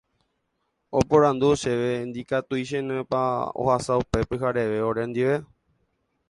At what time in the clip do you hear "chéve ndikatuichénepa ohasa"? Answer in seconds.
1.61-3.93